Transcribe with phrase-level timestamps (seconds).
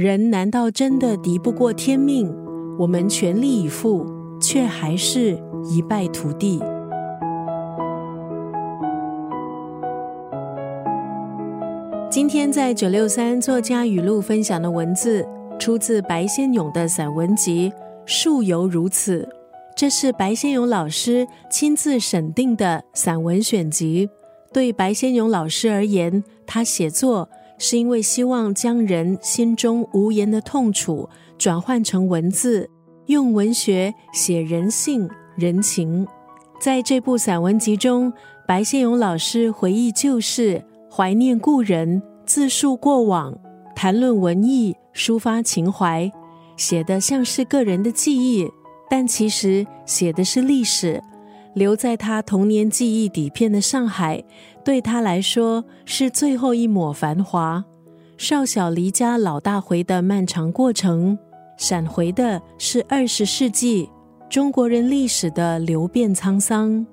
[0.00, 2.34] 人难道真的敌不过天命？
[2.78, 4.06] 我们全力以赴，
[4.40, 5.38] 却还是
[5.68, 6.58] 一败涂地。
[12.10, 15.22] 今天在九六三作家语录分享的文字，
[15.58, 17.70] 出自白先勇的散文集
[18.06, 19.22] 《树犹如此》，
[19.76, 24.08] 这是白先勇老师亲自审定的散文选集。
[24.50, 27.28] 对白先勇老师而言，他写作。
[27.62, 31.06] 是因为希望将人心中无言的痛楚
[31.36, 32.70] 转换成文字，
[33.04, 36.08] 用文学写人性人情。
[36.58, 38.10] 在这部散文集中，
[38.48, 43.38] 白先勇老师回忆旧事，怀念故人，自述过往，
[43.76, 46.10] 谈论文艺，抒发情怀，
[46.56, 48.48] 写的像是个人的记忆，
[48.88, 51.02] 但其实写的是历史。
[51.52, 54.22] 留在他童年记忆底片的上海，
[54.70, 57.64] 对他来说是最后一抹繁华。
[58.16, 61.18] 少小离家老大回的漫长过程，
[61.56, 63.90] 闪回的是二十世纪
[64.28, 66.86] 中国人历史的流变沧桑。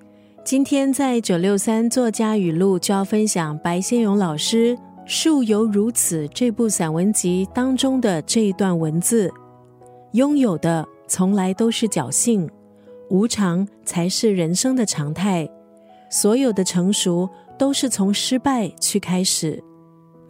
[0.43, 9.31] 今天在九六三作家语录就要分享白先勇老师《树犹如此》这部散文集当中的这一段文字：
[10.13, 12.49] 拥有的从来都是侥幸。
[13.11, 15.47] 无常才是人生的常态，
[16.09, 19.63] 所有的成熟都是从失败去开始。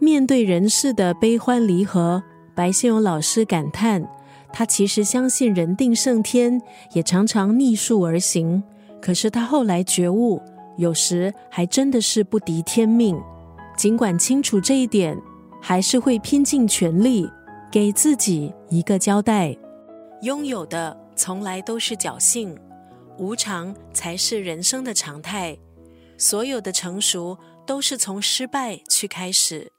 [0.00, 2.22] 面对人世的悲欢离合，
[2.54, 4.08] 白先勇老师感叹：
[4.52, 6.60] 他其实相信人定胜天，
[6.92, 8.62] 也常常逆数而行。
[9.00, 10.40] 可是他后来觉悟，
[10.76, 13.20] 有时还真的是不敌天命。
[13.76, 15.16] 尽管清楚这一点，
[15.60, 17.28] 还是会拼尽全力
[17.70, 19.56] 给自己一个交代。
[20.22, 22.56] 拥有的从来都是侥幸。
[23.18, 25.56] 无常才是人生的常态，
[26.18, 29.77] 所有的成熟都是从失败去开始。